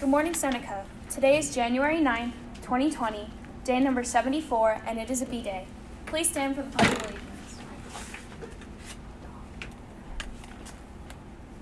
Good 0.00 0.10
morning, 0.10 0.32
Seneca. 0.32 0.84
Today 1.10 1.38
is 1.38 1.52
January 1.52 1.96
9th, 1.96 2.32
2020, 2.62 3.28
day 3.64 3.80
number 3.80 4.04
74, 4.04 4.82
and 4.86 4.96
it 4.96 5.10
is 5.10 5.22
a 5.22 5.26
B 5.26 5.42
day. 5.42 5.66
Please 6.06 6.30
stand 6.30 6.54
for 6.54 6.62
the 6.62 6.68
Pledge 6.70 6.86
of 6.86 7.02
Allegiance. 7.02 7.58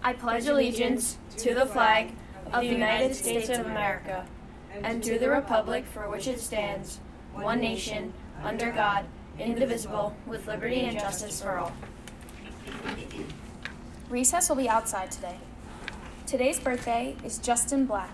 I 0.02 0.12
pledge 0.12 0.46
allegiance 0.48 1.16
to 1.38 1.54
the 1.54 1.64
flag 1.64 2.12
of 2.52 2.60
the 2.60 2.66
United 2.66 3.14
States 3.14 3.48
of 3.48 3.64
America 3.64 4.26
and 4.82 5.02
to 5.02 5.18
the 5.18 5.30
republic 5.30 5.86
for 5.86 6.10
which 6.10 6.26
it 6.26 6.38
stands, 6.38 7.00
one 7.32 7.60
nation, 7.60 8.12
under 8.44 8.70
God, 8.70 9.06
indivisible, 9.38 10.14
with 10.26 10.46
liberty 10.46 10.80
and 10.80 10.98
justice 10.98 11.40
for 11.40 11.56
all. 11.56 11.72
Recess 14.10 14.50
will 14.50 14.56
be 14.56 14.68
outside 14.68 15.10
today. 15.10 15.38
Today's 16.26 16.58
birthday 16.58 17.14
is 17.22 17.38
Justin 17.38 17.86
Black. 17.86 18.10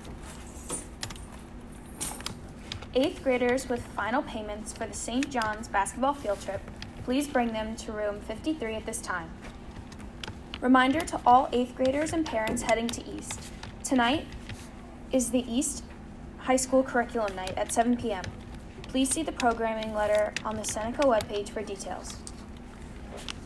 Eighth 2.95 3.25
graders 3.25 3.71
with 3.71 3.83
final 3.97 4.23
payments 4.23 4.71
for 4.71 4.87
the 4.87 4.93
St. 4.93 5.31
John's 5.31 5.67
basketball 5.67 6.13
field 6.13 6.39
trip, 6.43 6.61
please 7.05 7.27
bring 7.27 7.55
them 7.55 7.75
to 7.77 7.91
room 7.91 8.21
53 8.21 8.75
at 8.75 8.85
this 8.85 9.01
time. 9.01 9.31
Reminder 10.61 11.01
to 11.01 11.19
all 11.25 11.49
eighth 11.53 11.75
graders 11.75 12.13
and 12.13 12.27
parents 12.27 12.61
heading 12.61 12.87
to 12.89 13.03
East. 13.11 13.41
Tonight 13.83 14.27
is 15.11 15.31
the 15.31 15.51
East 15.51 15.83
High 16.41 16.57
School 16.57 16.83
Curriculum 16.83 17.35
Night 17.35 17.57
at 17.57 17.73
7 17.73 17.97
p.m. 17.97 18.25
Please 18.89 19.09
see 19.09 19.23
the 19.23 19.33
programming 19.33 19.95
letter 19.95 20.35
on 20.45 20.57
the 20.57 20.65
Seneca 20.65 21.05
webpage 21.05 21.49
for 21.49 21.63
details. 21.63 22.19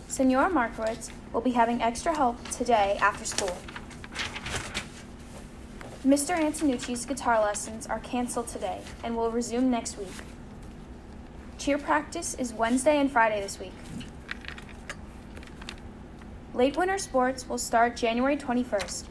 Senora 0.09 0.51
Markowitz 0.51 1.13
will 1.33 1.41
be 1.41 1.53
having 1.53 1.81
extra 1.81 2.17
help 2.17 2.43
today 2.51 2.99
after 3.01 3.25
school. 3.25 3.57
Mr. 6.07 6.37
Antonucci's 6.37 7.05
guitar 7.05 7.41
lessons 7.41 7.89
are 7.89 7.99
canceled 7.99 8.47
today 8.47 8.81
and 9.03 9.17
will 9.17 9.33
resume 9.33 9.69
next 9.69 9.99
week. 9.99 10.07
Cheer 11.59 11.79
practice 11.79 12.35
is 12.35 12.55
Wednesday 12.55 12.99
and 12.99 13.11
Friday 13.11 13.41
this 13.41 13.59
week. 13.59 13.73
Late 16.55 16.77
winter 16.77 16.99
sports 16.99 17.49
will 17.49 17.59
start 17.59 17.97
January 17.97 18.37
21st. 18.37 19.07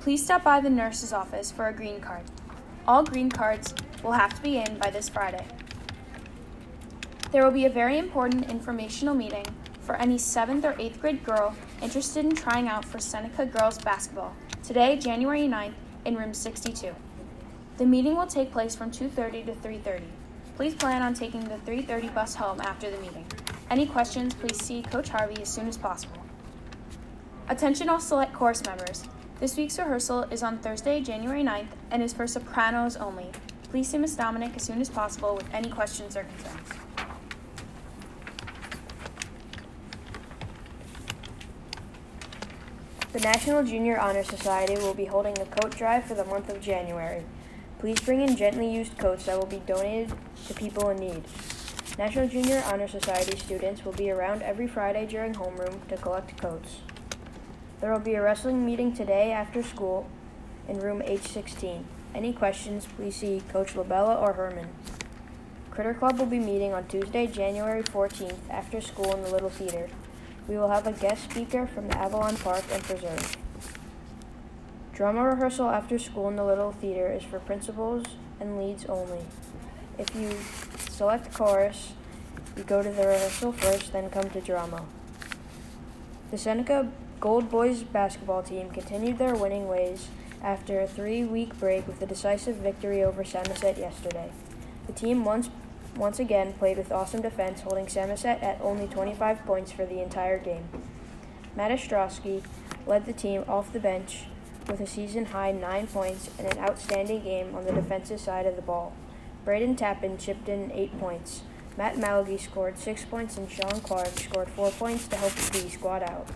Please 0.00 0.24
stop 0.24 0.42
by 0.42 0.60
the 0.60 0.68
nurse's 0.68 1.12
office 1.12 1.52
for 1.52 1.68
a 1.68 1.72
green 1.72 2.00
card. 2.00 2.24
All 2.84 3.04
green 3.04 3.30
cards 3.30 3.72
will 4.02 4.10
have 4.10 4.34
to 4.34 4.42
be 4.42 4.56
in 4.56 4.76
by 4.78 4.90
this 4.90 5.08
Friday. 5.08 5.46
There 7.30 7.44
will 7.44 7.52
be 7.52 7.66
a 7.66 7.70
very 7.70 7.96
important 7.96 8.50
informational 8.50 9.14
meeting 9.14 9.46
for 9.82 9.94
any 9.94 10.16
7th 10.16 10.64
or 10.64 10.72
8th 10.72 11.00
grade 11.00 11.24
girl 11.24 11.54
interested 11.80 12.24
in 12.24 12.34
trying 12.34 12.66
out 12.66 12.84
for 12.84 12.98
Seneca 12.98 13.46
girls 13.46 13.78
basketball 13.78 14.34
today, 14.64 14.96
January 14.96 15.42
9th, 15.42 15.74
in 16.04 16.16
room 16.16 16.34
62. 16.34 16.94
The 17.78 17.86
meeting 17.86 18.16
will 18.16 18.26
take 18.26 18.52
place 18.52 18.74
from 18.74 18.90
2:30 18.90 19.44
to 19.46 19.54
3:30. 19.54 20.04
Please 20.56 20.74
plan 20.74 21.02
on 21.02 21.14
taking 21.14 21.44
the 21.44 21.58
3:30 21.58 22.08
bus 22.08 22.34
home 22.34 22.60
after 22.60 22.90
the 22.90 22.98
meeting. 22.98 23.26
Any 23.70 23.86
questions, 23.86 24.34
please 24.34 24.62
see 24.62 24.82
Coach 24.82 25.08
Harvey 25.08 25.40
as 25.40 25.48
soon 25.48 25.68
as 25.68 25.78
possible. 25.78 26.18
Attention 27.48 27.88
all 27.88 28.00
select 28.00 28.32
chorus 28.32 28.64
members. 28.64 29.04
This 29.40 29.56
week's 29.56 29.78
rehearsal 29.78 30.24
is 30.24 30.42
on 30.42 30.58
Thursday, 30.58 31.00
January 31.00 31.42
9th, 31.42 31.74
and 31.90 32.02
is 32.02 32.12
for 32.12 32.26
sopranos 32.26 32.96
only. 32.96 33.30
Please 33.70 33.88
see 33.88 33.98
Ms. 33.98 34.16
Dominic 34.16 34.56
as 34.56 34.62
soon 34.62 34.80
as 34.80 34.90
possible 34.90 35.34
with 35.34 35.46
any 35.54 35.70
questions 35.70 36.16
or 36.16 36.24
concerns. 36.24 36.79
The 43.12 43.18
National 43.18 43.64
Junior 43.64 43.98
Honor 43.98 44.22
Society 44.22 44.76
will 44.76 44.94
be 44.94 45.06
holding 45.06 45.36
a 45.40 45.44
coat 45.44 45.76
drive 45.76 46.04
for 46.04 46.14
the 46.14 46.24
month 46.24 46.48
of 46.48 46.60
January. 46.60 47.24
Please 47.80 47.98
bring 47.98 48.20
in 48.20 48.36
gently 48.36 48.72
used 48.72 48.96
coats 48.98 49.26
that 49.26 49.36
will 49.36 49.46
be 49.46 49.60
donated 49.66 50.16
to 50.46 50.54
people 50.54 50.90
in 50.90 50.98
need. 50.98 51.24
National 51.98 52.28
Junior 52.28 52.62
Honor 52.66 52.86
Society 52.86 53.36
students 53.36 53.84
will 53.84 53.94
be 53.94 54.12
around 54.12 54.42
every 54.42 54.68
Friday 54.68 55.06
during 55.06 55.34
homeroom 55.34 55.88
to 55.88 55.96
collect 55.96 56.40
coats. 56.40 56.76
There 57.80 57.92
will 57.92 57.98
be 57.98 58.14
a 58.14 58.22
wrestling 58.22 58.64
meeting 58.64 58.92
today 58.94 59.32
after 59.32 59.60
school 59.60 60.08
in 60.68 60.78
room 60.78 61.02
H16. 61.02 61.82
Any 62.14 62.32
questions, 62.32 62.86
please 62.94 63.16
see 63.16 63.42
Coach 63.48 63.74
Labella 63.74 64.22
or 64.22 64.34
Herman. 64.34 64.68
Critter 65.72 65.94
Club 65.94 66.16
will 66.16 66.26
be 66.26 66.38
meeting 66.38 66.72
on 66.72 66.86
Tuesday, 66.86 67.26
January 67.26 67.82
14th 67.82 68.48
after 68.48 68.80
school 68.80 69.12
in 69.16 69.22
the 69.24 69.30
Little 69.30 69.50
Theater. 69.50 69.88
We 70.48 70.56
will 70.56 70.68
have 70.68 70.86
a 70.86 70.92
guest 70.92 71.30
speaker 71.30 71.66
from 71.66 71.88
the 71.88 71.98
Avalon 71.98 72.36
Park 72.36 72.64
and 72.72 72.82
Preserve. 72.82 73.36
Drama 74.94 75.24
rehearsal 75.24 75.68
after 75.68 75.98
school 75.98 76.28
in 76.28 76.36
the 76.36 76.44
Little 76.44 76.72
Theater 76.72 77.10
is 77.10 77.22
for 77.22 77.38
principals 77.38 78.04
and 78.38 78.58
leads 78.58 78.84
only. 78.86 79.24
If 79.98 80.14
you 80.14 80.30
select 80.90 81.32
chorus, 81.32 81.92
you 82.56 82.64
go 82.64 82.82
to 82.82 82.90
the 82.90 83.06
rehearsal 83.06 83.52
first, 83.52 83.92
then 83.92 84.10
come 84.10 84.28
to 84.30 84.40
drama. 84.40 84.84
The 86.30 86.38
Seneca 86.38 86.90
Gold 87.20 87.50
Boys 87.50 87.82
basketball 87.82 88.42
team 88.42 88.70
continued 88.70 89.18
their 89.18 89.34
winning 89.34 89.68
ways 89.68 90.08
after 90.42 90.80
a 90.80 90.86
three 90.86 91.24
week 91.24 91.58
break 91.58 91.86
with 91.86 92.00
a 92.02 92.06
decisive 92.06 92.56
victory 92.56 93.02
over 93.02 93.24
Samoset 93.24 93.78
yesterday. 93.78 94.30
The 94.86 94.92
team 94.92 95.24
once 95.24 95.50
once 95.96 96.18
again 96.18 96.52
played 96.54 96.76
with 96.76 96.92
awesome 96.92 97.22
defense, 97.22 97.60
holding 97.60 97.86
Samoset 97.86 98.42
at 98.42 98.60
only 98.60 98.86
25 98.86 99.44
points 99.44 99.72
for 99.72 99.84
the 99.84 100.00
entire 100.02 100.38
game. 100.38 100.68
Matt 101.56 101.70
Ostrowski 101.70 102.42
led 102.86 103.06
the 103.06 103.12
team 103.12 103.44
off 103.48 103.72
the 103.72 103.80
bench 103.80 104.24
with 104.68 104.80
a 104.80 104.86
season 104.86 105.26
high 105.26 105.52
nine 105.52 105.86
points 105.86 106.30
and 106.38 106.46
an 106.46 106.58
outstanding 106.58 107.22
game 107.22 107.54
on 107.54 107.64
the 107.64 107.72
defensive 107.72 108.20
side 108.20 108.46
of 108.46 108.56
the 108.56 108.62
ball. 108.62 108.92
Braden 109.44 109.76
Tappan 109.76 110.18
chipped 110.18 110.48
in 110.48 110.70
eight 110.72 110.98
points. 111.00 111.42
Matt 111.76 111.96
Malagy 111.96 112.38
scored 112.38 112.78
six 112.78 113.04
points 113.04 113.36
and 113.36 113.50
Sean 113.50 113.80
Clark 113.80 114.18
scored 114.18 114.48
four 114.50 114.70
points 114.70 115.08
to 115.08 115.16
help 115.16 115.32
the 115.32 115.68
squad 115.70 116.02
out. 116.02 116.28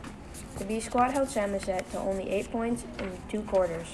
The 0.58 0.64
B 0.64 0.78
squad 0.78 1.10
held 1.10 1.28
Samoset 1.28 1.90
to 1.90 1.98
only 1.98 2.30
eight 2.30 2.50
points 2.52 2.84
in 3.00 3.10
two 3.28 3.42
quarters. 3.42 3.88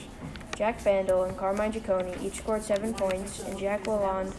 Jack 0.57 0.79
Bandel 0.85 1.27
and 1.27 1.37
Carmine 1.37 1.73
Giacone 1.73 2.23
each 2.23 2.35
scored 2.35 2.63
seven 2.63 2.93
points, 2.93 3.41
and 3.41 3.59
Jack 3.59 3.85
Lalonde 3.85 4.35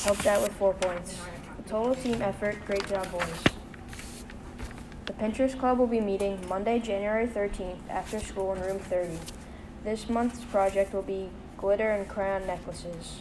helped 0.00 0.26
out 0.26 0.40
with 0.40 0.52
four 0.52 0.72
points. 0.72 1.20
A 1.58 1.68
total 1.68 1.94
team 1.94 2.22
effort, 2.22 2.56
great 2.64 2.88
job, 2.88 3.10
boys. 3.12 3.44
The 5.04 5.12
Pinterest 5.12 5.58
Club 5.58 5.78
will 5.78 5.86
be 5.86 6.00
meeting 6.00 6.42
Monday, 6.48 6.78
January 6.78 7.26
13th 7.26 7.76
after 7.90 8.18
school 8.20 8.54
in 8.54 8.62
room 8.62 8.78
30. 8.78 9.18
This 9.84 10.08
month's 10.08 10.42
project 10.44 10.94
will 10.94 11.02
be 11.02 11.28
glitter 11.58 11.90
and 11.90 12.08
crayon 12.08 12.46
necklaces. 12.46 13.20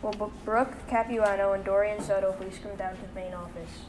Will 0.00 0.32
Brooke 0.44 0.86
Capuano 0.88 1.54
and 1.54 1.64
Dorian 1.64 2.00
Soto 2.00 2.32
please 2.32 2.58
come 2.62 2.76
down 2.76 2.94
to 2.94 3.02
the 3.02 3.14
main 3.14 3.34
office? 3.34 3.80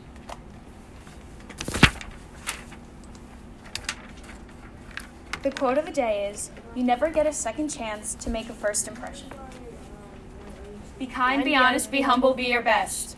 The 5.43 5.49
quote 5.51 5.79
of 5.79 5.85
the 5.85 5.91
day 5.91 6.29
is 6.29 6.51
You 6.75 6.83
never 6.83 7.09
get 7.09 7.25
a 7.25 7.33
second 7.33 7.69
chance 7.69 8.13
to 8.15 8.29
make 8.29 8.49
a 8.49 8.53
first 8.53 8.87
impression. 8.87 9.27
Be 10.99 11.07
kind, 11.07 11.43
be 11.43 11.55
honest, 11.55 11.89
be 11.89 12.01
humble, 12.01 12.35
be 12.35 12.43
your 12.45 12.61
best. 12.61 13.17